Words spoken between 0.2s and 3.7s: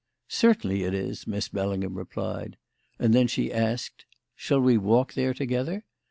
"Certainly it is," Miss Bellingham replied; and then she